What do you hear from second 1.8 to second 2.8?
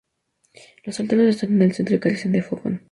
y carecen de fogón.